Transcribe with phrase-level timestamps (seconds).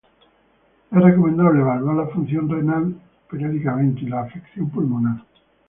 [0.91, 5.23] Es recomendable evaluar la función renal periódicamente y la afección pulmonar.